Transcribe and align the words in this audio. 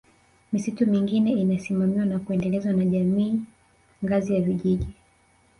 Misitu 0.51 0.87
mingine 0.87 1.31
inasimamiwa 1.31 2.05
na 2.05 2.19
kuendelezwa 2.19 2.73
na 2.73 2.85
Jamii 2.85 3.39
ngazi 4.05 4.33
ya 4.35 4.41
Vijiji 4.41 4.87